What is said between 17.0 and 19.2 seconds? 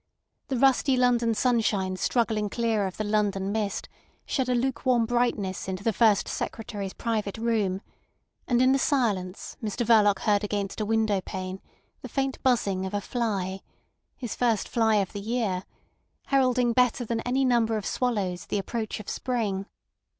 than any number of swallows the approach of